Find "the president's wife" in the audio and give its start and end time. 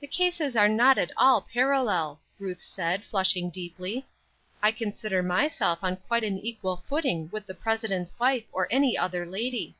7.44-8.44